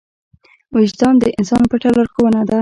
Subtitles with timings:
[0.75, 2.57] وجدان د انسان پټه لارښوونه ده.